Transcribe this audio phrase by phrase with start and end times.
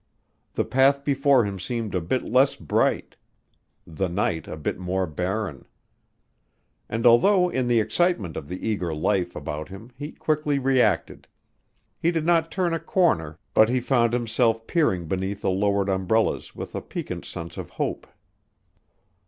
[0.53, 3.15] The path before him seemed a bit less bright,
[3.85, 5.65] the night a bit more barren.
[6.89, 11.27] And although in the excitement of the eager life about him he quickly reacted,
[11.99, 16.55] he did not turn a corner but he found himself peering beneath the lowered umbrellas
[16.55, 18.07] with a piquant sense of hope.